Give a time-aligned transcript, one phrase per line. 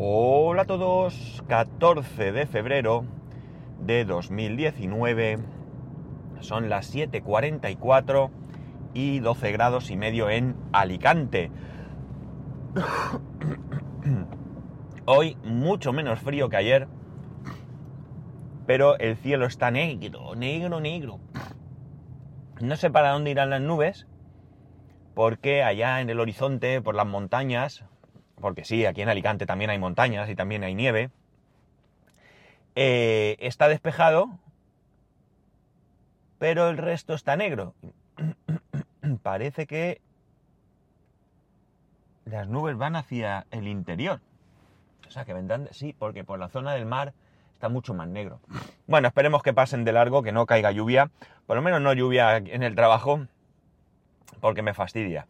[0.00, 3.04] Hola a todos, 14 de febrero
[3.80, 5.40] de 2019,
[6.38, 8.30] son las 7.44
[8.94, 11.50] y 12 grados y medio en Alicante.
[15.04, 16.86] Hoy mucho menos frío que ayer,
[18.66, 21.18] pero el cielo está negro, negro, negro.
[22.60, 24.06] No sé para dónde irán las nubes,
[25.14, 27.84] porque allá en el horizonte, por las montañas,
[28.40, 31.10] porque sí, aquí en Alicante también hay montañas y también hay nieve,
[32.74, 34.38] eh, está despejado,
[36.38, 37.74] pero el resto está negro.
[39.22, 40.00] Parece que
[42.24, 44.20] las nubes van hacia el interior.
[45.06, 47.14] O sea, que vendrán, sí, porque por la zona del mar
[47.54, 48.40] está mucho más negro.
[48.86, 51.10] Bueno, esperemos que pasen de largo, que no caiga lluvia,
[51.46, 53.26] por lo menos no lluvia en el trabajo,
[54.40, 55.26] porque me fastidia.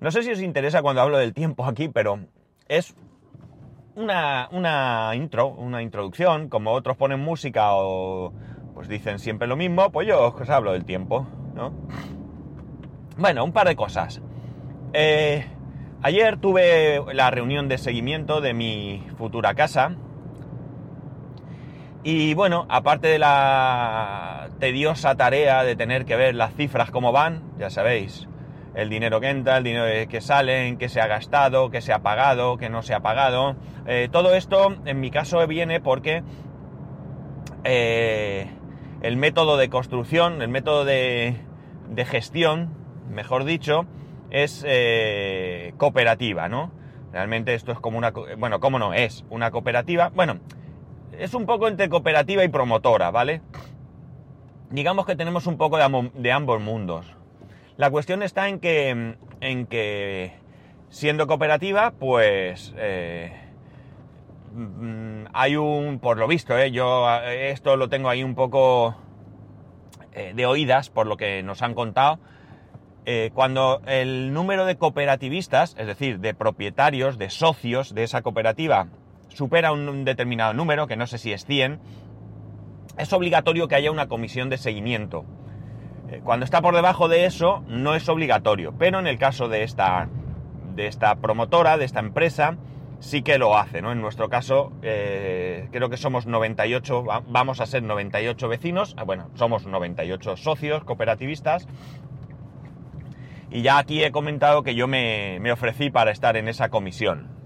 [0.00, 2.20] No sé si os interesa cuando hablo del tiempo aquí, pero
[2.68, 2.94] es
[3.96, 8.32] una, una intro, una introducción, como otros ponen música o
[8.74, 11.72] pues dicen siempre lo mismo, pues yo os hablo del tiempo, ¿no?
[13.16, 14.22] Bueno, un par de cosas.
[14.92, 15.44] Eh,
[16.00, 19.96] ayer tuve la reunión de seguimiento de mi futura casa.
[22.04, 27.42] Y bueno, aparte de la tediosa tarea de tener que ver las cifras como van,
[27.58, 28.27] ya sabéis,
[28.78, 31.98] el dinero que entra, el dinero que sale, que se ha gastado, que se ha
[31.98, 33.56] pagado, que no se ha pagado.
[33.88, 36.22] Eh, todo esto, en mi caso, viene porque
[37.64, 38.46] eh,
[39.02, 41.34] el método de construcción, el método de,
[42.06, 42.72] gestión,
[43.10, 43.84] mejor dicho,
[44.30, 46.70] es eh, cooperativa, ¿no?
[47.10, 48.12] Realmente esto es como una...
[48.38, 48.94] Bueno, ¿cómo no?
[48.94, 50.12] Es una cooperativa.
[50.14, 50.38] Bueno,
[51.18, 53.42] es un poco entre cooperativa y promotora, ¿vale?
[54.70, 57.17] Digamos que tenemos un poco de ambos mundos.
[57.78, 60.32] La cuestión está en que, en que
[60.88, 63.32] siendo cooperativa, pues eh,
[65.32, 68.96] hay un, por lo visto, eh, yo esto lo tengo ahí un poco
[70.12, 72.18] eh, de oídas por lo que nos han contado,
[73.06, 78.88] eh, cuando el número de cooperativistas, es decir, de propietarios, de socios de esa cooperativa,
[79.28, 81.78] supera un determinado número, que no sé si es 100,
[82.98, 85.24] es obligatorio que haya una comisión de seguimiento.
[86.10, 89.62] Eh, cuando está por debajo de eso, no es obligatorio, pero en el caso de
[89.62, 90.08] esta,
[90.74, 92.56] de esta promotora, de esta empresa,
[93.00, 93.92] sí que lo hace, ¿no?
[93.92, 99.30] En nuestro caso, eh, creo que somos 98, vamos a ser 98 vecinos, ah, bueno,
[99.34, 101.68] somos 98 socios cooperativistas,
[103.50, 107.37] y ya aquí he comentado que yo me, ofrecí para estar en esa comisión.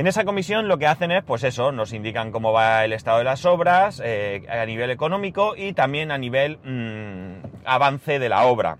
[0.00, 3.18] En esa comisión lo que hacen es, pues eso, nos indican cómo va el estado
[3.18, 8.46] de las obras eh, a nivel económico y también a nivel mm, avance de la
[8.46, 8.78] obra.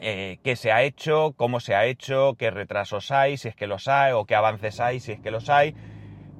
[0.00, 3.66] Eh, qué se ha hecho, cómo se ha hecho, qué retrasos hay, si es que
[3.66, 5.74] los hay, o qué avances hay, si es que los hay,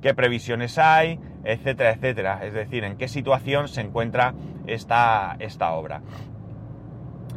[0.03, 2.47] qué previsiones hay, etcétera, etcétera.
[2.47, 4.35] Es decir, en qué situación se encuentra
[4.69, 6.03] esta, esta obra.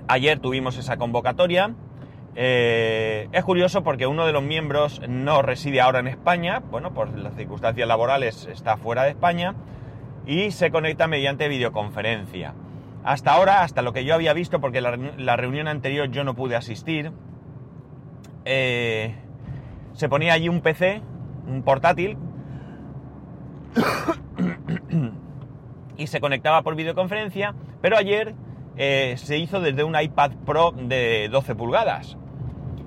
[0.07, 1.73] Ayer tuvimos esa convocatoria.
[2.41, 7.13] Eh, es curioso porque uno de los miembros no reside ahora en España, bueno, por
[7.17, 9.55] las circunstancias laborales está fuera de España
[10.25, 12.53] y se conecta mediante videoconferencia.
[13.03, 16.55] Hasta ahora, hasta lo que yo había visto, porque la, reunión anterior yo no pude
[16.55, 17.11] asistir,
[18.45, 19.15] eh,
[19.91, 21.01] se ponía allí un PC,
[21.45, 22.17] un portátil,
[25.97, 28.33] y se conectaba por videoconferencia, pero ayer
[28.77, 32.17] eh, se hizo desde un iPad Pro de 12 pulgadas.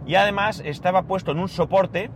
[0.07, 2.11] Y además estaba puesto en un soporte,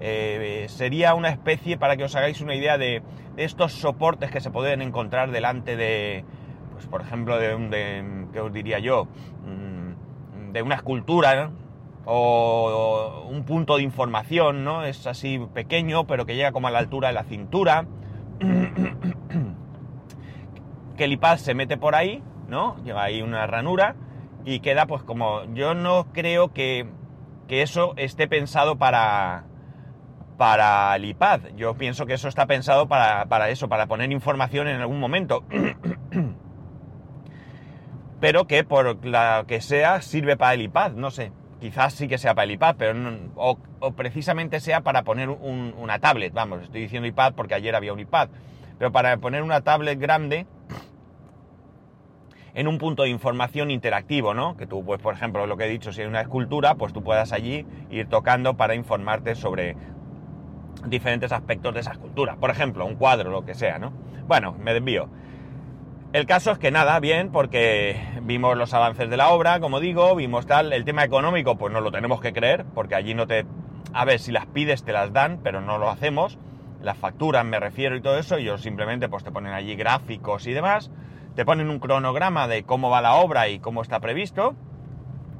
[0.00, 3.02] eh, sería una especie, para que os hagáis una idea de,
[3.36, 6.24] estos soportes que se pueden encontrar delante de,
[6.72, 9.06] pues por ejemplo, de de, ¿qué os diría yo?
[9.46, 11.50] Mm, de una escultura,
[12.04, 14.84] o un punto de información, ¿no?
[14.84, 17.86] Es así pequeño, pero que llega como a la altura de la cintura.
[20.96, 22.22] que el iPad se mete por ahí
[22.52, 22.76] ¿no?
[22.84, 23.96] Lleva ahí una ranura
[24.44, 25.42] y queda pues como...
[25.54, 26.86] Yo no creo que,
[27.60, 29.44] eso esté pensado para,
[30.38, 31.40] para el iPad.
[31.56, 35.44] Yo pienso que eso está pensado para, para eso, para poner información en algún momento.
[38.22, 41.32] pero que por la que sea sirve para el iPad, no sé.
[41.60, 42.94] Quizás sí que sea para el iPad, pero
[43.34, 43.58] o,
[43.96, 46.32] precisamente sea para poner una tablet.
[46.32, 48.28] Vamos, estoy diciendo iPad porque ayer había un iPad.
[48.78, 50.46] Pero para poner una tablet grande,
[52.54, 54.56] en un punto de información interactivo, ¿no?
[54.56, 57.02] Que tú, pues, por ejemplo, lo que he dicho, si hay una escultura, pues tú
[57.02, 59.76] puedas allí ir tocando para informarte sobre
[60.86, 62.36] diferentes aspectos de esa escultura.
[62.36, 63.92] Por ejemplo, un cuadro, lo que sea, ¿no?
[64.26, 65.08] Bueno, me desvío.
[66.12, 70.14] El caso es que nada, bien, porque vimos los avances de la obra, como digo,
[70.14, 73.46] vimos tal, el tema económico, pues no lo tenemos que creer, porque allí no te,
[73.94, 76.38] a ver, si las pides te las dan, pero no lo hacemos.
[76.82, 80.52] Las facturas me refiero y todo eso, ellos simplemente pues te ponen allí gráficos y
[80.52, 80.90] demás,
[81.34, 84.54] te ponen un cronograma de cómo va la obra y cómo está previsto.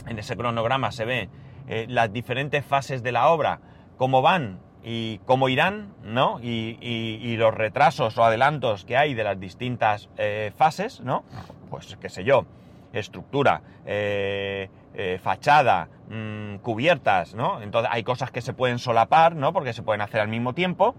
[0.07, 1.29] En ese cronograma se ve
[1.69, 3.61] eh, las diferentes fases de la obra,
[3.99, 6.41] cómo van y cómo irán, ¿no?
[6.43, 11.25] Y, los retrasos o adelantos que hay de las distintas eh, fases, ¿no?
[11.71, 12.47] Pues qué sé yo,
[12.93, 14.69] estructura, eh,
[15.23, 17.61] fachada, mm, cubiertas, ¿no?
[17.63, 19.53] Entonces hay cosas que se pueden solapar, ¿no?
[19.53, 20.95] Porque se pueden hacer al mismo tiempo,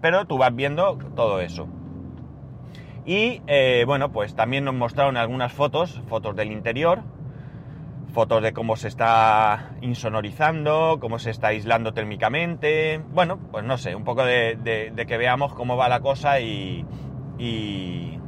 [0.00, 1.68] pero tú vas viendo todo eso.
[3.08, 3.40] Y
[3.86, 7.00] bueno, pues también nos mostraron algunas fotos, fotos del interior,
[8.12, 13.94] fotos de cómo se está insonorizando, cómo se está aislando térmicamente, bueno, pues no sé,
[13.94, 16.84] un poco de, que veamos cómo va la cosa y,
[17.38, 18.20] y,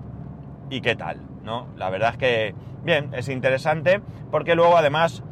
[0.71, 1.67] y, qué tal, ¿no?
[1.77, 4.01] La verdad es que, bien, es interesante
[4.31, 5.23] porque luego además,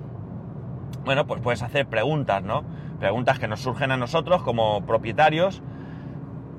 [1.06, 2.65] bueno, pues puedes hacer preguntas, ¿no?
[3.00, 5.62] Preguntas que nos surgen a nosotros como propietarios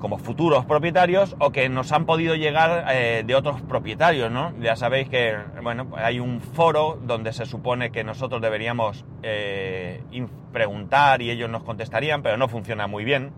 [0.00, 4.52] como futuros propietarios o que nos han podido llegar eh, de otros propietarios, ¿no?
[4.58, 10.02] Ya sabéis que, bueno, hay un foro donde se supone que nosotros deberíamos eh,
[10.52, 13.32] preguntar y ellos nos contestarían, pero no funciona muy bien.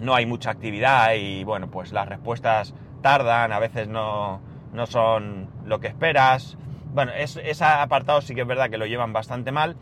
[0.00, 4.40] No hay mucha actividad y, bueno, pues las respuestas tardan, a veces no,
[4.72, 6.58] no son lo que esperas.
[6.92, 9.76] Bueno, es, ese apartado sí que es verdad que lo llevan bastante mal,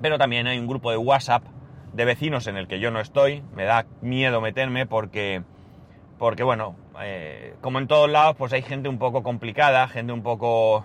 [0.00, 1.44] pero también hay un grupo de WhatsApp
[1.94, 3.42] de vecinos en el que yo no estoy.
[3.54, 5.42] Me da miedo meterme porque,
[6.18, 10.22] porque bueno, eh, como en todos lados, pues hay gente un poco complicada, gente un
[10.22, 10.84] poco,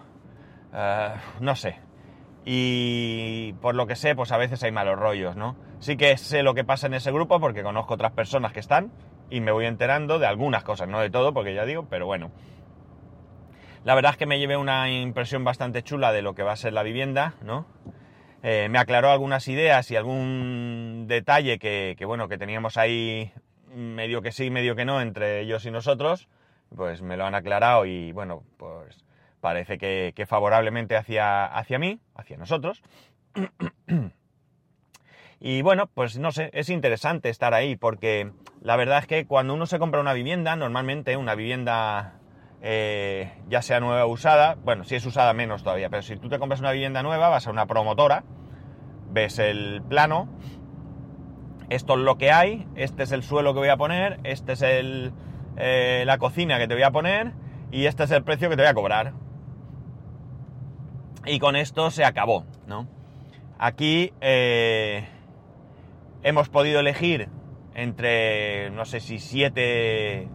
[0.73, 1.77] eh, no sé.
[2.45, 5.55] Y por lo que sé, pues a veces hay malos rollos, ¿no?
[5.79, 8.91] Sí que sé lo que pasa en ese grupo porque conozco otras personas que están
[9.29, 12.31] y me voy enterando de algunas cosas, no de todo, porque ya digo, pero bueno.
[13.83, 16.57] La verdad es que me llevé una impresión bastante chula de lo que va a
[16.57, 17.65] ser la vivienda, ¿no?
[18.41, 23.33] Eh, me aclaró algunas ideas y algún detalle que, bueno, que teníamos ahí
[23.73, 26.29] medio que sí, medio que no entre ellos y nosotros,
[26.75, 29.03] pues me lo han aclarado y bueno, pues
[29.41, 32.81] parece que, favorablemente hacia, hacia mí, hacia nosotros.
[35.39, 38.31] y bueno, pues no sé, es interesante estar ahí porque
[38.61, 42.18] la verdad es que cuando uno se compra una vivienda, normalmente una vivienda
[42.61, 46.29] eh, ya sea nueva o usada, bueno, si es usada menos todavía, pero si tú
[46.29, 48.23] te compras una vivienda nueva, vas a una promotora,
[49.09, 50.27] ves el plano,
[51.69, 54.61] esto es lo que hay, este es el suelo que voy a poner, este es
[54.61, 55.13] el,
[55.57, 57.33] eh, la cocina que te voy a poner
[57.71, 59.13] y este es el precio que te voy a cobrar.
[61.25, 62.87] Y con esto se acabó, ¿no?
[63.59, 65.07] Aquí eh,
[66.23, 67.29] hemos podido elegir
[67.75, 70.27] entre, no sé si siete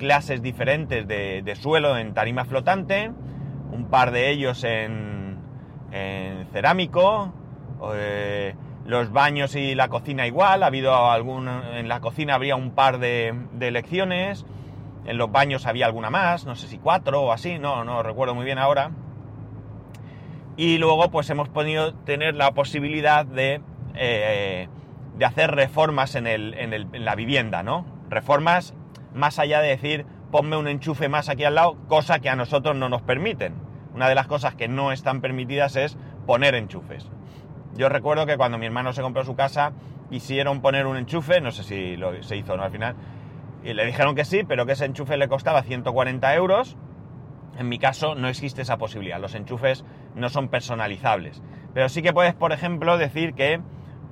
[0.00, 3.12] clases diferentes de, suelo en tarima flotante,
[3.70, 5.36] un par de ellos en,
[6.52, 7.34] cerámico,
[7.94, 8.54] eh,
[8.86, 12.98] los baños y la cocina igual, ha habido algún, en la cocina habría un par
[12.98, 14.46] de, de elecciones,
[15.04, 18.34] en los baños había alguna más, no sé si cuatro o así, no, no recuerdo
[18.34, 18.92] muy bien ahora.
[20.56, 23.60] Y luego pues hemos podido tener la posibilidad de,
[23.96, 24.68] eh,
[25.18, 27.84] de hacer reformas en, en, el, en la vivienda, ¿no?
[28.08, 28.74] Reformas
[29.14, 32.76] más allá de decir ponme un enchufe más aquí al lado, cosa que a nosotros
[32.76, 33.54] no nos permiten.
[33.94, 35.96] Una de las cosas que no están permitidas es
[36.26, 37.10] poner enchufes.
[37.74, 39.72] Yo recuerdo que cuando mi hermano se compró su casa,
[40.08, 42.94] quisieron poner un enchufe, no sé si lo, se hizo o no al final,
[43.62, 46.76] y le dijeron que sí, pero que ese enchufe le costaba 140 euros.
[47.58, 51.42] En mi caso no existe esa posibilidad, los enchufes no son personalizables.
[51.74, 53.60] Pero sí que puedes, por ejemplo, decir que,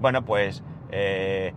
[0.00, 1.54] bueno, pues eh,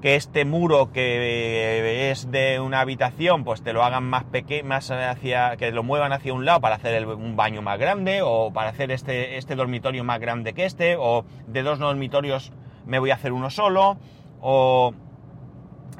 [0.00, 4.90] que este muro que es de una habitación, pues te lo hagan más pequeño, más
[4.90, 8.70] hacia, que lo muevan hacia un lado para hacer un baño más grande, o para
[8.70, 12.52] hacer este, este dormitorio más grande que este, o de dos dormitorios
[12.84, 13.96] me voy a hacer uno solo,
[14.40, 14.92] o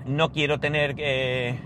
[0.05, 1.59] no quiero tener eh,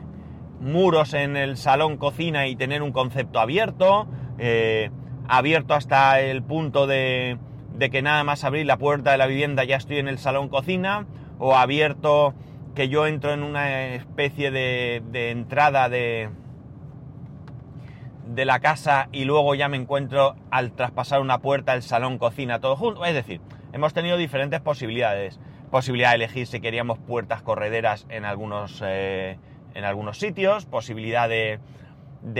[0.60, 4.06] muros en el salón cocina y tener un concepto abierto,
[4.38, 4.90] eh,
[5.28, 7.38] abierto hasta el punto de,
[7.74, 10.48] de que nada más abrir la puerta de la vivienda ya estoy en el salón
[10.48, 11.06] cocina,
[11.40, 12.34] o abierto
[12.74, 16.28] que yo entro en una especie de, entrada de,
[18.26, 22.60] de la casa y luego ya me encuentro al traspasar una puerta el salón cocina
[22.60, 23.04] todo junto.
[23.04, 23.40] Es decir,
[23.72, 25.40] hemos tenido diferentes posibilidades.
[25.70, 29.38] Posibilidad de elegir si queríamos puertas correderas en algunos, eh,
[29.74, 31.58] en algunos sitios, posibilidad de,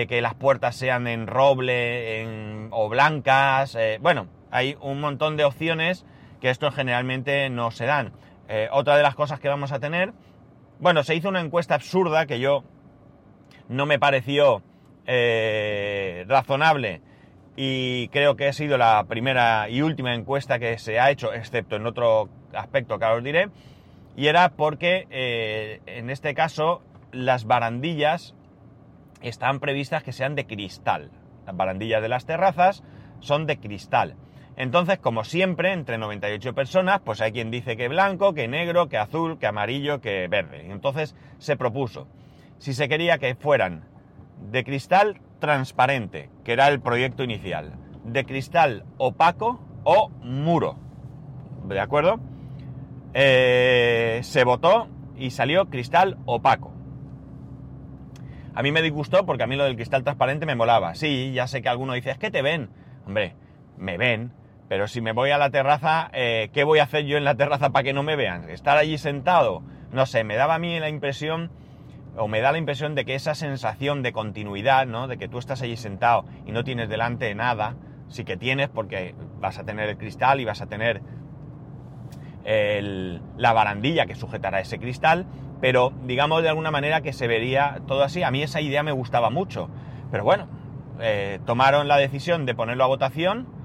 [0.09, 3.75] que las puertas sean en roble o blancas.
[3.77, 6.05] Eh, bueno, hay un montón de opciones
[6.41, 8.13] que esto generalmente no se dan.
[8.53, 10.13] Eh, otra de las cosas que vamos a tener,
[10.81, 12.65] bueno, se hizo una encuesta absurda que yo
[13.69, 14.61] no me pareció
[15.07, 17.01] eh, razonable
[17.55, 21.77] y creo que ha sido la primera y última encuesta que se ha hecho, excepto
[21.77, 23.51] en otro aspecto que ahora os diré,
[24.17, 28.35] y era porque eh, en este caso las barandillas
[29.23, 31.13] están previstas que sean de cristal.
[31.47, 32.83] Las barandillas de las terrazas
[33.21, 34.17] son de cristal.
[34.57, 38.99] Entonces, como siempre, entre 98 personas, pues hay quien dice que blanco, que negro, que
[38.99, 40.71] azul, que amarillo, que verde.
[40.71, 42.09] Entonces se propuso,
[42.59, 43.85] si se quería que fueran
[44.51, 47.73] de cristal transparente, que era el proyecto inicial,
[48.05, 50.77] de cristal opaco o muro.
[51.67, 52.21] ¿De acuerdo?
[53.15, 56.73] Eh, se votó y salió cristal opaco.
[58.55, 60.95] A mí me disgustó porque a mí lo del cristal transparente me molaba.
[60.95, 62.69] Sí, ya sé que alguno dice, es que te ven.
[63.07, 63.35] Hombre,
[63.79, 64.33] me ven,
[64.71, 67.35] pero si me voy a la terraza, eh, ¿qué voy a hacer yo en la
[67.35, 68.49] terraza para que no me vean?
[68.49, 71.51] Estar allí sentado, no sé, me daba a mí la impresión
[72.17, 75.09] o me da la impresión de que esa sensación de continuidad, ¿no?
[75.09, 77.75] De que tú estás allí sentado y no tienes delante nada,
[78.07, 81.03] sí que tienes porque vas a tener el cristal y vas a tener
[82.45, 85.27] la barandilla que sujetará ese cristal,
[85.61, 88.23] pero digamos de alguna manera que se vería todo así.
[88.23, 89.69] A mí esa idea me gustaba mucho,
[90.13, 90.47] pero bueno,
[91.01, 93.59] eh, tomaron la decisión de ponerlo a votación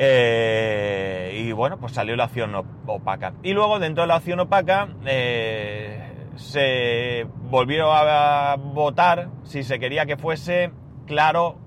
[0.00, 2.54] eh, y bueno, pues salió la opción
[2.86, 3.34] opaca.
[3.42, 10.06] Y luego dentro de la opción opaca eh, se volvió a votar si se quería
[10.06, 10.70] que fuese
[11.06, 11.58] claro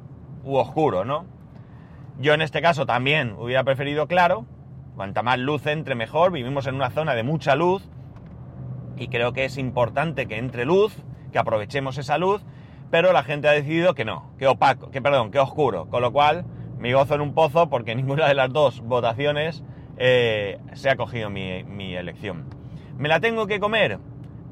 [0.43, 1.25] u oscuro, ¿no?
[2.19, 4.45] Yo en este caso también hubiera preferido claro,
[4.95, 7.89] cuanta más luz entre mejor, vivimos en una zona de mucha luz
[8.95, 10.95] y creo que es importante que entre luz,
[11.33, 12.41] que aprovechemos esa luz,
[12.91, 16.13] pero la gente ha decidido que no, que opaco, que perdón, que oscuro, con lo
[16.13, 16.45] cual
[16.81, 19.63] me gozo en un pozo porque ninguna de las dos votaciones
[19.97, 22.45] eh, se ha cogido mi, mi elección.
[22.97, 23.99] ¿Me la tengo que comer?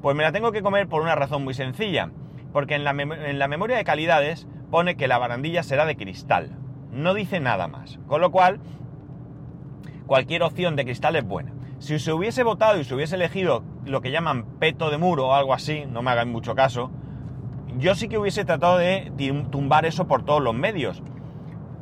[0.02, 2.12] Pues me la tengo que comer por una razón muy sencilla,
[2.54, 6.56] porque en la, memoria de calidades pone que la barandilla será de cristal,
[6.92, 8.60] no dice nada más, con lo cual
[10.06, 11.54] cualquier opción de cristal es buena.
[11.80, 15.34] Si se hubiese votado y se hubiese elegido lo que llaman peto de muro o
[15.34, 16.92] algo así, no me hagan mucho caso,
[17.78, 19.12] yo sí que hubiese tratado de
[19.52, 21.04] tumbar eso por todos los medios,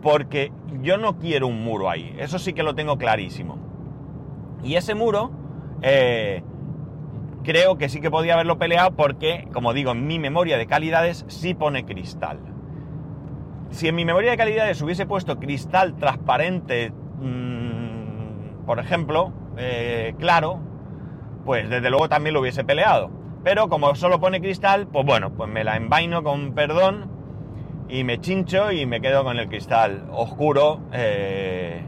[0.07, 3.57] porque yo no quiero un muro ahí, eso sí que lo tengo clarísimo.
[4.63, 5.31] Y ese muro,
[5.81, 6.43] eh,
[7.43, 11.25] creo que sí que podía haberlo peleado porque, como digo, en mi memoria de calidades
[11.27, 12.39] sí pone cristal.
[13.69, 20.61] Si en mi memoria de calidades hubiese puesto cristal transparente, mm, por ejemplo, eh, claro,
[21.43, 23.11] pues desde luego también lo hubiese peleado.
[23.43, 27.16] Pero como solo pone cristal, pues bueno, pues me la envaino con perdón
[27.89, 31.81] y me chincho y me quedo con el cristal oscuro, eh,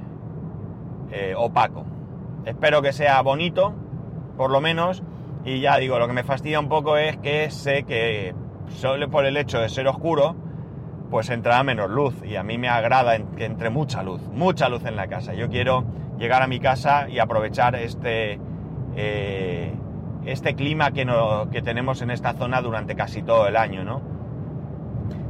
[1.11, 1.85] eh, opaco.
[2.45, 3.73] Espero que sea bonito,
[4.37, 5.03] por lo menos,
[5.43, 8.33] y ya digo, lo que me fastidia un poco es que sé que
[8.67, 10.35] solo por el hecho de ser oscuro,
[11.09, 12.15] pues entrará menos luz.
[12.23, 15.33] Y a mí me agrada que entre mucha luz, mucha luz en la casa.
[15.33, 15.83] Yo quiero
[16.17, 18.39] llegar a mi casa y aprovechar este,
[18.95, 19.73] eh,
[20.25, 24.18] este clima que, no, que tenemos en esta zona durante casi todo el año, ¿no?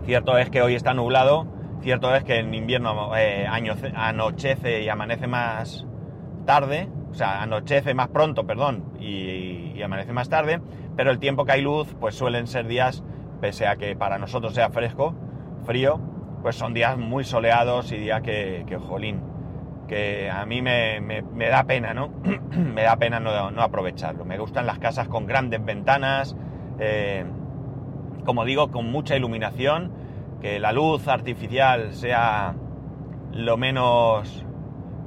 [0.09, 1.45] Cierto es que hoy está nublado,
[1.83, 5.85] cierto es que en invierno eh, anochece y amanece más
[6.47, 10.61] tarde, o sea, anochece más pronto, perdón, y, amanece más tarde,
[10.95, 13.03] pero el tiempo que hay luz, pues suelen ser días,
[13.39, 15.13] pese a que para nosotros sea fresco,
[15.63, 16.01] frío,
[16.41, 19.21] pues son días muy soleados y días que, que jolín,
[19.87, 22.09] que a mí me, da pena, ¿no?
[22.49, 24.25] me da pena no, aprovecharlo.
[24.25, 26.35] Me gustan las casas con grandes ventanas,
[26.79, 27.25] eh,
[28.29, 29.91] como digo, con mucha iluminación,
[30.39, 32.53] que la luz artificial sea
[33.33, 34.45] lo menos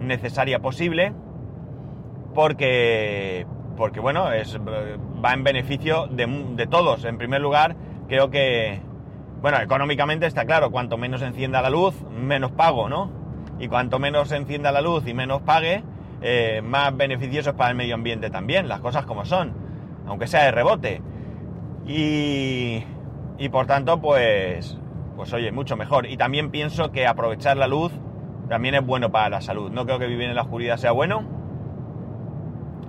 [0.00, 1.12] necesaria posible
[2.34, 7.04] porque, porque bueno, es, va en beneficio de, todos.
[7.04, 7.76] En primer lugar,
[8.08, 8.80] creo que,
[9.40, 13.12] bueno, económicamente está claro, cuanto menos encienda la luz, menos pago, ¿no?
[13.60, 15.84] Y cuanto menos encienda la luz y menos pague,
[16.22, 19.52] eh, más beneficioso para el medio ambiente también, las cosas como son,
[20.08, 21.00] aunque sea de rebote.
[21.86, 22.84] Y,
[23.38, 24.78] y por tanto, pues,
[25.16, 26.06] pues oye, mucho mejor.
[26.06, 27.92] Y también pienso que aprovechar la luz
[28.48, 29.70] también es bueno para la salud.
[29.70, 31.24] No creo que vivir en la oscuridad sea bueno,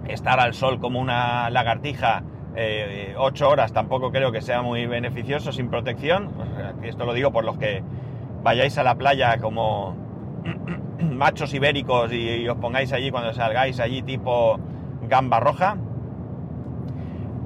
[0.08, 2.24] estar al sol como una lagartija
[2.56, 6.30] eh, ocho horas tampoco creo que sea muy beneficioso sin protección.
[6.84, 7.84] Esto lo digo por los que
[8.44, 9.96] vayáis a la playa como
[11.00, 14.60] machos ibéricos y, os pongáis allí cuando salgáis allí tipo
[15.08, 15.78] gamba roja.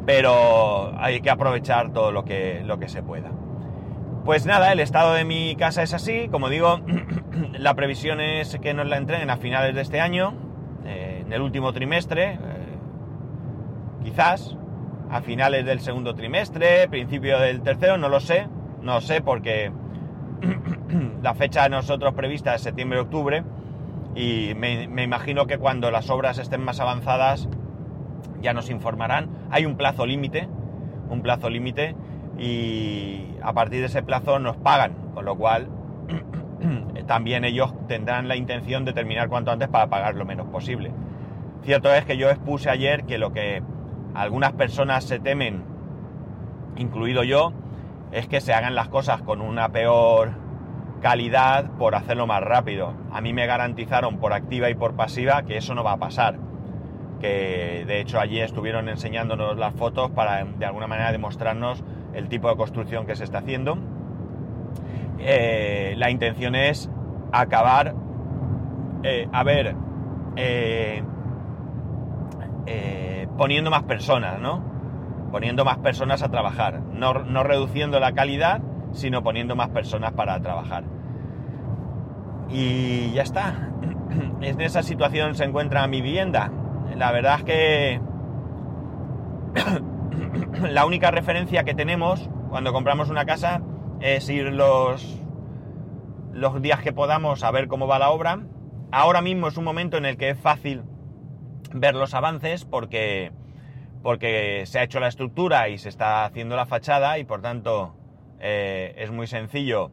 [0.07, 3.29] Pero hay que aprovechar todo lo que, lo que se pueda.
[4.23, 6.29] Pues nada, el estado de mi casa es así.
[6.29, 6.79] Como digo,
[7.51, 10.33] la previsión es que nos la entreguen a finales de este año
[10.85, 12.37] en el último trimestre, eh,
[14.01, 14.55] quizás
[15.09, 18.47] a finales del segundo trimestre, principio del tercero, no lo sé,
[18.81, 19.73] no sé porque
[21.21, 23.43] la fecha de nosotros prevista es septiembre-octubre
[24.15, 27.49] y me imagino que cuando las obras estén más avanzadas
[28.41, 29.29] ya nos informarán.
[29.51, 30.47] Hay un plazo límite,
[31.09, 31.95] un plazo límite
[32.37, 35.69] y a partir de ese plazo nos pagan, con lo cual
[37.07, 40.91] también ellos tendrán la intención de terminar cuanto antes para pagar lo menos posible.
[41.63, 43.63] Cierto es que yo expuse ayer que lo que
[44.13, 45.63] algunas personas se temen,
[46.75, 47.51] incluido yo,
[48.11, 50.31] es que se hagan las cosas con una peor
[51.01, 52.93] calidad por hacerlo más rápido.
[53.11, 56.46] A mí me garantizaron por activa y por pasiva que eso no va a pasar.
[57.19, 61.83] Que de hecho allí estuvieron enseñándonos las fotos para de alguna manera demostrarnos
[62.13, 63.77] el tipo de construcción que se está haciendo.
[65.19, 66.89] Eh, la intención es
[67.31, 67.95] acabar,
[69.03, 69.75] eh, a ver,
[70.35, 71.03] eh,
[73.37, 74.63] poniendo más personas, ¿no?
[75.31, 80.39] Poniendo más personas a trabajar, no, no reduciendo la calidad, sino poniendo más personas para
[80.41, 80.83] trabajar.
[82.49, 83.69] Y ya está.
[84.41, 86.51] En esa situación se encuentra mi vivienda.
[86.97, 88.01] La verdad es que
[90.67, 93.61] la única referencia que tenemos cuando compramos una casa
[93.99, 95.21] es ir los,
[96.33, 98.39] los días que podamos a ver cómo va la obra.
[98.91, 100.81] Ahora mismo es un momento en el que es fácil
[101.71, 103.31] ver los avances porque,
[104.01, 107.95] porque se ha hecho la estructura y se está haciendo la fachada y por tanto
[108.39, 109.91] eh, es muy sencillo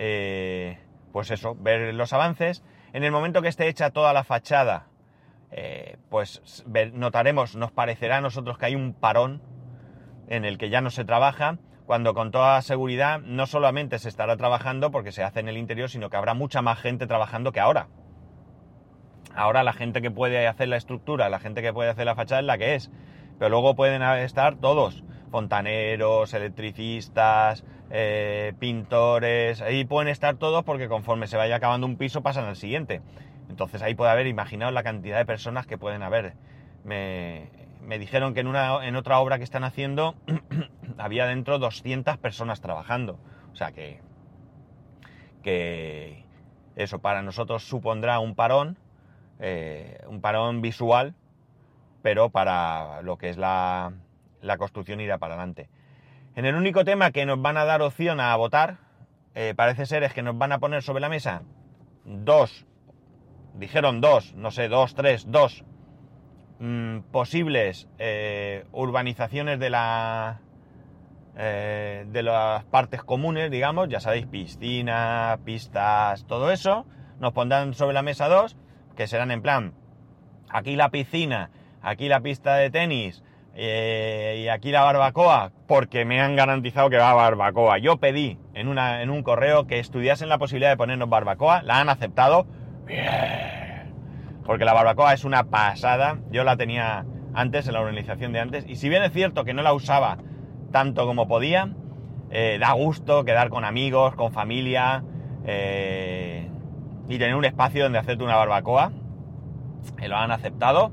[0.00, 0.78] eh,
[1.12, 2.64] pues eso, ver los avances.
[2.92, 4.88] En el momento que esté hecha toda la fachada,
[5.50, 9.42] eh, pues notaremos, nos parecerá a nosotros que hay un parón
[10.28, 14.36] en el que ya no se trabaja, cuando con toda seguridad no solamente se estará
[14.36, 17.60] trabajando porque se hace en el interior, sino que habrá mucha más gente trabajando que
[17.60, 17.88] ahora.
[19.34, 22.40] Ahora la gente que puede hacer la estructura, la gente que puede hacer la fachada
[22.40, 22.90] es la que es,
[23.38, 31.26] pero luego pueden estar todos, fontaneros, electricistas, eh, pintores, ahí pueden estar todos porque conforme
[31.26, 33.00] se vaya acabando un piso pasan al siguiente.
[33.48, 36.34] Entonces ahí puede haber, imaginaos la cantidad de personas que pueden haber.
[36.84, 37.50] Me,
[37.82, 40.14] me dijeron que en, una, en otra obra que están haciendo
[40.98, 43.18] había dentro 200 personas trabajando.
[43.52, 44.00] O sea que,
[45.42, 46.24] que
[46.76, 48.76] eso para nosotros supondrá un parón,
[49.40, 51.14] eh, un parón visual,
[52.02, 53.92] pero para lo que es la,
[54.42, 55.68] la construcción irá para adelante.
[56.36, 58.76] En el único tema que nos van a dar opción a votar,
[59.34, 61.42] eh, parece ser es que nos van a poner sobre la mesa
[62.04, 62.66] dos,
[63.58, 65.64] dijeron dos, no sé, dos, tres, dos
[66.60, 70.40] Mm, posibles eh, urbanizaciones de la
[71.36, 76.84] eh, de las partes comunes, digamos, ya sabéis, piscina, pistas, todo eso,
[77.20, 78.56] nos pondrán sobre la mesa dos,
[78.96, 79.72] que serán en plan,
[80.48, 83.22] aquí la piscina, aquí la pista de tenis
[83.54, 87.78] eh, y aquí la barbacoa, porque me han garantizado que va a barbacoa.
[87.78, 91.78] Yo pedí en, una, en un correo que estudiasen la posibilidad de ponernos barbacoa, la
[91.78, 92.48] han aceptado.
[94.44, 96.18] Porque la barbacoa es una pasada.
[96.30, 99.54] Yo la tenía antes, en la organización de antes, y si bien es cierto que
[99.54, 100.18] no la usaba
[100.72, 101.70] tanto como podía,
[102.30, 105.02] eh, da gusto quedar con amigos, con familia,
[105.46, 106.48] eh,
[107.08, 108.92] y tener un espacio donde hacerte una barbacoa.
[110.00, 110.90] Eh, lo han aceptado.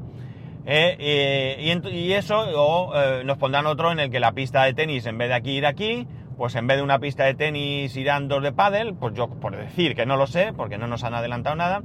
[0.68, 5.30] Y, eso, o nos pondrán otro en el que la pista de tenis, en vez
[5.30, 8.52] de aquí ir aquí, pues en vez de una pista de tenis irán dos de
[8.52, 11.82] pádel, pues yo por decir que no lo sé, porque no nos han adelantado nada,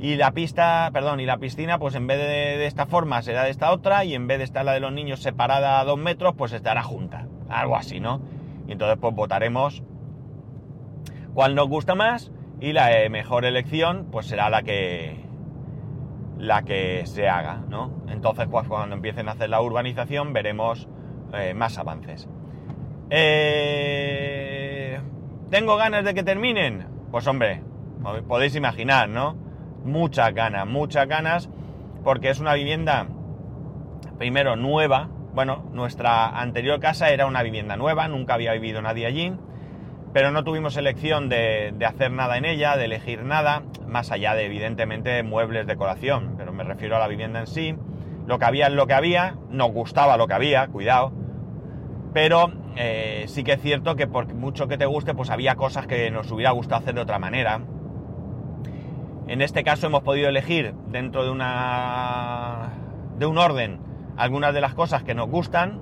[0.00, 3.50] y la pista, perdón, y la piscina, pues en vez de, esta forma será de
[3.50, 6.34] esta otra, y en vez de estar la de los niños separada a dos metros,
[6.36, 7.26] pues estará junta.
[7.48, 8.20] Algo así, ¿no?
[8.66, 9.82] Y entonces pues votaremos
[11.34, 15.22] cuál nos gusta más y la eh, mejor elección pues será la que
[16.38, 18.04] la que se haga, ¿no?
[18.08, 20.88] Entonces pues cuando empiecen a hacer la urbanización veremos
[21.34, 22.28] eh, más avances.
[23.10, 25.00] Eh,
[25.50, 26.86] ¿Tengo ganas de que terminen?
[27.10, 27.62] Pues hombre,
[28.26, 29.44] podéis imaginar, ¿no?
[29.84, 31.48] muchas ganas, muchas ganas,
[32.02, 33.06] porque es una vivienda,
[34.18, 35.08] primero, nueva.
[35.34, 39.32] Bueno, nuestra anterior casa era una vivienda nueva, nunca había vivido nadie allí,
[40.12, 44.46] pero no tuvimos elección de, hacer nada en ella, de elegir nada, más allá de,
[44.46, 47.76] evidentemente, muebles, decoración, pero me refiero a la vivienda en sí.
[48.26, 51.12] Lo que había es lo que había, nos gustaba lo que había, cuidado,
[52.14, 55.86] pero eh, sí que es cierto que por mucho que te guste, pues había cosas
[55.86, 57.60] que nos hubiera gustado hacer de otra manera
[59.26, 62.72] en este caso hemos podido elegir dentro de una
[63.18, 63.80] de un orden
[64.16, 65.80] algunas de las cosas que nos gustan.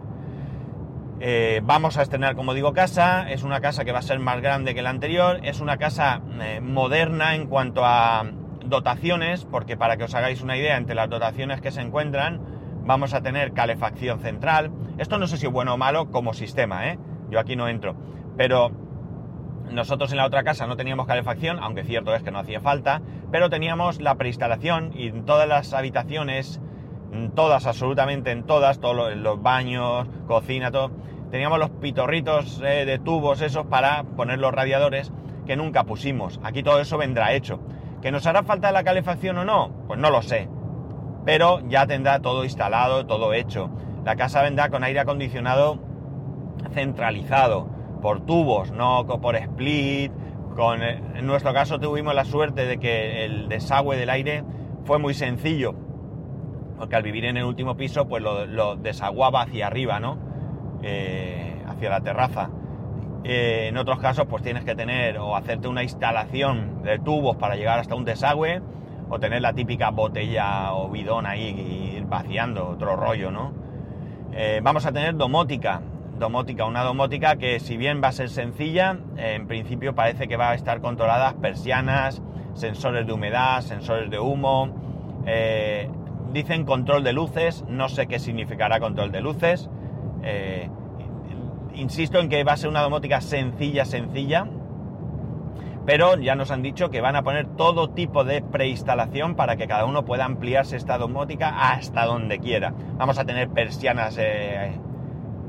[1.20, 3.30] Eh, vamos a estrenar, como digo, casa.
[3.30, 5.40] Es una casa que va a ser más grande que la anterior.
[5.42, 8.24] Es una casa eh, moderna en cuanto a
[8.64, 12.40] dotaciones, porque para que os hagáis una idea, entre las dotaciones que se encuentran,
[12.84, 14.70] vamos a tener calefacción central.
[14.98, 16.98] Esto no sé si es bueno o malo como sistema, ¿eh?
[17.30, 17.94] Yo aquí no entro.
[18.36, 18.70] Pero
[19.70, 23.00] Nosotros en la otra casa no teníamos calefacción, aunque cierto es que no hacía falta,
[23.30, 26.60] pero teníamos la preinstalación y en todas las habitaciones,
[27.12, 30.90] en todas, absolutamente en todas, todos los baños, cocina, todo,
[31.30, 35.10] teníamos los pitorritos eh, de tubos esos para poner los radiadores
[35.46, 36.38] que nunca pusimos.
[36.42, 37.60] Aquí todo eso vendrá hecho.
[38.02, 39.70] ¿Que nos hará falta la calefacción o no?
[39.86, 40.48] Pues no lo sé.
[41.24, 43.70] Pero ya tendrá todo instalado, todo hecho.
[44.04, 45.78] La casa vendrá con aire acondicionado
[46.72, 47.68] centralizado
[48.00, 50.12] por tubos, no por split.
[50.56, 54.44] Con, en nuestro caso tuvimos la suerte de que el desagüe del aire
[54.84, 55.74] fue muy sencillo,
[56.76, 60.18] porque al vivir en el último piso, pues lo, desaguaba hacia arriba, ¿no?
[60.82, 62.50] Eh, hacia la terraza.
[63.24, 67.54] Eh, en otros casos, pues tienes que tener o hacerte una instalación de tubos para
[67.54, 68.60] llegar hasta un desagüe,
[69.12, 73.52] o tener la típica botella o bidón ahí ir vaciando, otro rollo, ¿no?
[74.62, 75.82] vamos a tener domótica,
[76.18, 80.52] domótica, una domótica que si bien va a ser sencilla, en principio parece que va
[80.52, 82.22] a estar controladas persianas,
[82.54, 85.90] sensores de humedad, sensores de humo, eh,
[86.32, 89.68] dicen control de luces, no sé qué significará control de luces,
[90.22, 90.70] eh,
[91.74, 94.46] insisto en que va a ser una domótica sencilla, sencilla,
[95.84, 99.66] pero ya nos han dicho que van a poner todo tipo de preinstalación para que
[99.66, 102.72] cada uno pueda ampliarse esta domótica hasta donde quiera.
[102.96, 104.72] Vamos a tener persianas eh,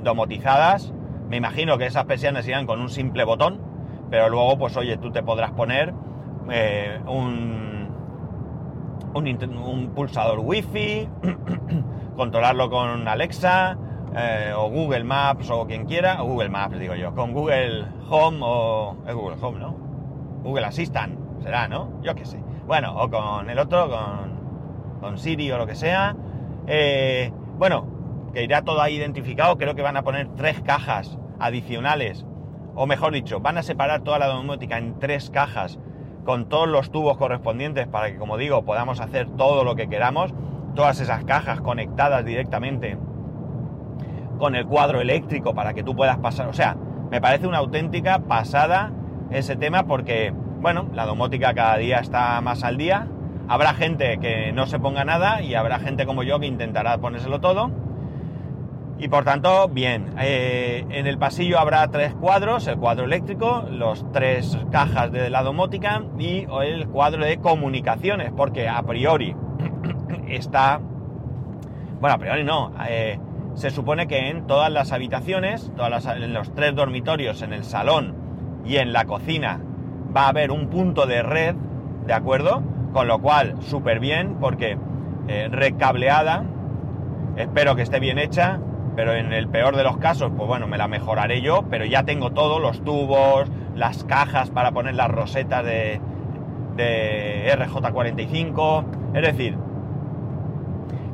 [0.03, 0.91] domotizadas.
[1.29, 3.61] Me imagino que esas persianas irán con un simple botón,
[4.09, 5.93] pero luego, pues oye, tú te podrás poner
[6.49, 7.89] eh, un,
[9.13, 11.07] un, pulsador wifi,
[12.15, 13.77] controlarlo con Alexa
[14.15, 18.39] eh, o Google Maps o quien quiera, o Google Maps digo yo, con Google Home
[18.41, 19.92] o es Google Home, ¿no?
[20.43, 22.01] Google Assistant será, ¿no?
[22.01, 22.43] Yo qué sé.
[22.67, 26.15] Bueno, o con el otro, con, con Siri o lo que sea.
[26.67, 27.87] Eh, bueno,
[28.33, 32.25] que irá todo ahí identificado, creo que van a poner tres cajas adicionales,
[32.75, 35.79] o mejor dicho, van a separar toda la domótica en tres cajas
[36.23, 40.33] con todos los tubos correspondientes para que, como digo, podamos hacer todo lo que queramos,
[40.73, 42.97] todas esas cajas conectadas directamente
[44.39, 46.75] con el cuadro eléctrico para que tú puedas pasar, o sea,
[47.11, 48.91] me parece una auténtica pasada
[49.33, 53.07] ese tema porque, bueno, la domótica cada día está más al día,
[53.47, 57.39] habrá gente que no se ponga nada y habrá gente como yo que intentará ponérselo
[57.39, 57.71] todo
[59.03, 64.09] y por tanto, bien, eh, en el pasillo habrá tres cuadros, el cuadro eléctrico, los
[64.13, 69.35] tres cajas de la domótica y el cuadro de comunicaciones, porque a priori
[70.29, 70.79] está...
[71.99, 72.71] Bueno, a priori no.
[72.87, 73.19] Eh,
[73.55, 78.15] se supone que en todas las habitaciones, todas en los tres dormitorios, en el salón
[78.65, 79.59] y en la cocina,
[80.15, 81.55] va a haber un punto de red,
[82.05, 82.63] ¿de acuerdo?
[82.93, 84.77] Con lo cual, súper bien, porque
[85.27, 86.45] eh, recableada,
[87.35, 88.59] espero que esté bien hecha,
[88.95, 92.03] pero en el peor de los casos, pues bueno, me la mejoraré yo, pero ya
[92.03, 95.99] tengo todo, los tubos, las cajas para poner las rosetas de,
[96.75, 99.57] de RJ45, es decir,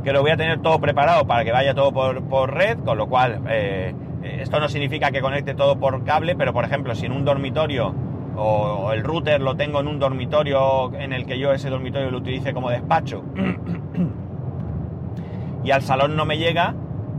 [0.04, 3.08] que lo voy a tener todo preparado para que vaya todo por, red, con lo
[3.08, 7.14] cual eh, esto no significa que conecte todo por cable, pero por ejemplo, si en
[7.14, 7.94] un dormitorio
[8.36, 12.18] o, el router lo tengo en un dormitorio en el que yo ese dormitorio lo
[12.18, 13.24] utilice como despacho
[15.64, 16.74] y al salón no me llega,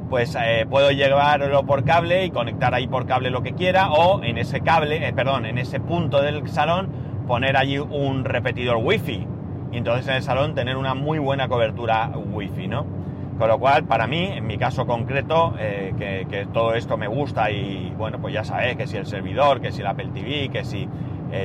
[0.08, 4.22] pues eh, puedo llevarlo por cable y conectar ahí por cable lo que quiera o
[4.22, 6.88] en ese cable, eh, perdón, en ese punto del salón
[7.26, 9.26] poner allí un repetidor wifi
[9.72, 12.99] y entonces en el salón tener una muy buena cobertura wifi, ¿no?
[13.40, 17.50] Con lo cual, para mí, en mi caso concreto, eh, que, todo esto me gusta
[17.50, 20.64] y bueno, pues ya sabéis que si el servidor, que si el Apple TV, que
[20.64, 20.88] si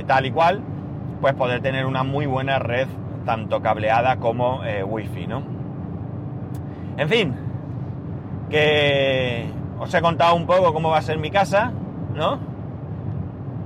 [0.06, 0.62] tal y cual,
[1.22, 2.88] pues poder tener una muy buena red,
[3.26, 5.42] tanto cableada como wifi, ¿no?
[6.98, 7.36] En fin,
[8.50, 9.46] que
[9.80, 11.72] os he contado un poco cómo va a ser mi casa,
[12.14, 12.40] ¿no?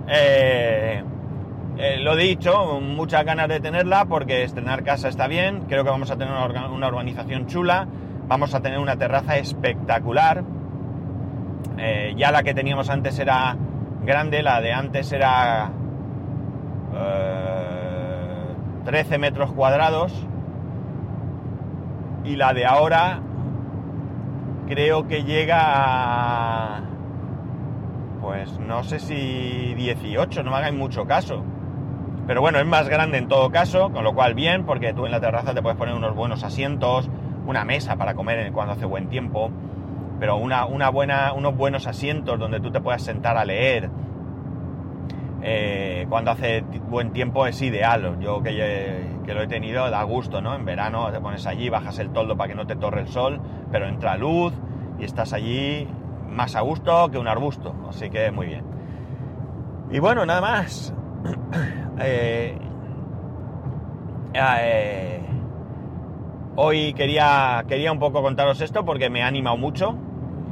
[0.07, 1.03] Eh,
[1.77, 6.09] eh, lo dicho, muchas ganas de tenerla porque estrenar casa está bien, creo que vamos
[6.09, 7.87] a tener una, urbanización chula,
[8.29, 10.43] vamos a tener una terraza espectacular,
[11.77, 13.57] eh, ya la que teníamos antes era
[14.05, 15.71] grande, la de antes era
[18.85, 20.13] 13 metros cuadrados
[22.23, 23.19] y la de ahora
[24.67, 26.81] creo que llega a...
[28.21, 31.43] Pues no sé si 18, no me hagáis mucho caso.
[32.27, 35.11] Pero bueno, es más grande en todo caso, con lo cual bien, porque tú en
[35.11, 37.09] la terraza te puedes poner unos buenos asientos,
[37.49, 39.49] una mesa para comer cuando hace buen tiempo,
[40.19, 43.89] pero una, una buena, unos buenos asientos donde tú te puedas sentar a leer.
[45.41, 48.19] Eh, cuando hace buen tiempo es ideal.
[48.19, 50.53] Yo que, que, lo he tenido da gusto, ¿no?
[50.53, 53.41] En verano te pones allí, bajas el toldo para que no te torre el sol,
[53.71, 54.53] pero entra luz,
[54.99, 55.87] y estás allí
[56.29, 58.63] más a gusto que un arbusto, así que muy bien.
[59.89, 60.93] Y bueno, nada más.
[62.01, 62.57] Eh,
[64.33, 65.19] eh,
[66.61, 69.95] hoy quería, quería un poco contaros esto porque me ha animado mucho.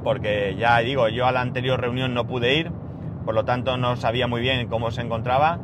[0.04, 2.72] Porque ya digo, yo a la anterior reunión no pude ir,
[3.26, 5.60] por lo tanto no sabía muy bien cómo se encontraba.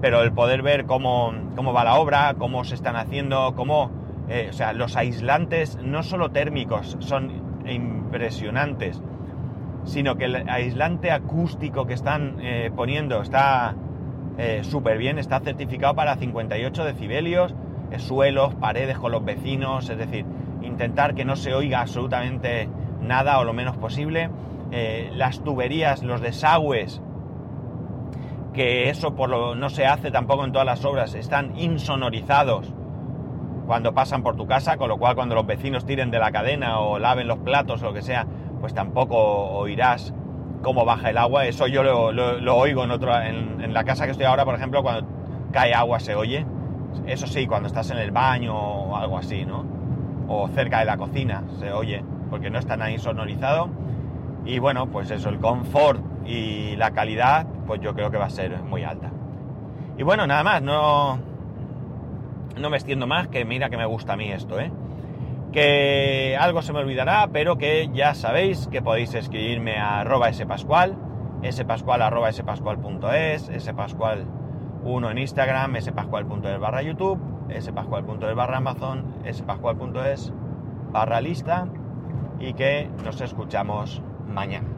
[0.00, 3.90] Pero el poder ver cómo, cómo va la obra, cómo se están haciendo, cómo.
[4.28, 7.32] Eh, o sea, los aislantes, no solo térmicos, son
[7.66, 9.02] impresionantes
[9.84, 13.74] sino que el aislante acústico que están eh, poniendo está
[14.36, 17.54] eh, súper bien, está certificado para 58 decibelios,
[17.96, 20.24] suelos, paredes con los vecinos, es decir,
[20.62, 22.68] intentar que no se oiga absolutamente
[23.00, 24.30] nada o lo menos posible.
[25.12, 27.00] las tuberías, los desagües,
[28.52, 32.72] que eso por lo, no se hace tampoco en todas las obras, están insonorizados
[33.68, 36.80] cuando pasan por tu casa, con lo cual cuando los vecinos tiren de la cadena
[36.80, 38.26] o laven los platos o lo que sea,
[38.60, 40.14] pues tampoco oirás
[40.62, 41.46] cómo baja el agua.
[41.46, 45.06] Eso yo lo, oigo en, otro, en, la casa que estoy ahora, por ejemplo, cuando
[45.52, 46.46] cae agua se oye.
[47.06, 49.64] Eso sí, cuando estás en el baño o algo así, ¿no?
[50.28, 53.70] O cerca de la cocina se oye, porque no está ahí sonorizado.
[54.44, 58.30] Y bueno, pues eso, el confort y la calidad, pues yo creo que va a
[58.30, 59.10] ser muy alta.
[59.96, 61.18] Y bueno, nada más, no,
[62.56, 64.70] no me extiendo más, que mira que me gusta a mí esto, ¿eh?
[65.52, 70.96] que algo se me olvidará, pero que ya sabéis que podéis escribirme a arroba spascual,
[71.50, 74.26] spascual arroba spascual.es, spascual
[74.88, 77.18] 1 en Instagram, spascual.es barra YouTube,
[77.60, 80.32] spascual.es barra Amazon, spascual.es
[80.92, 81.68] barra lista
[82.40, 84.77] y que nos escuchamos mañana.